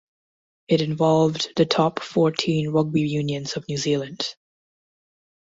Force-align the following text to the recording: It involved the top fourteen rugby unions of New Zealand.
It 0.67 0.81
involved 0.81 1.53
the 1.55 1.65
top 1.67 1.99
fourteen 2.01 2.69
rugby 2.69 3.01
unions 3.01 3.53
of 3.55 3.67
New 3.69 3.77
Zealand. 3.77 4.33